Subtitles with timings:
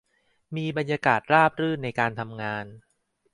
[0.55, 2.65] มีบรรยากาศราบรื่นในการทำงาน